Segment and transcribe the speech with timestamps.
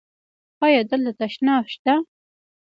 [0.65, 1.93] ایا دلته تشناب شته؟